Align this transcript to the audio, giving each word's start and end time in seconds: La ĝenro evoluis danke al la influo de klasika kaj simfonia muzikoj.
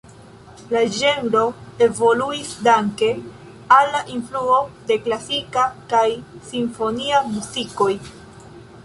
La 0.75 0.79
ĝenro 0.93 1.41
evoluis 1.87 2.53
danke 2.67 3.09
al 3.77 3.93
la 3.97 4.01
influo 4.15 4.57
de 4.93 4.97
klasika 5.05 5.67
kaj 5.93 6.03
simfonia 6.49 7.21
muzikoj. 7.35 7.93